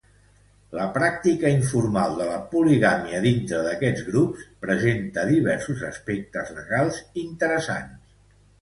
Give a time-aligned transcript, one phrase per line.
[0.77, 8.15] La pràctica informal de la poligàmia dintre d'aquests grups presenta diversos aspectes legals interessants.